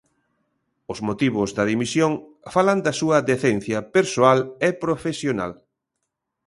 [0.91, 2.11] Os motivos da dimisión
[2.53, 5.51] falan da súa decencia persoal e profesional.